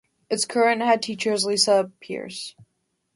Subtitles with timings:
[0.31, 2.55] Its current head teacher is Lisa Pearce.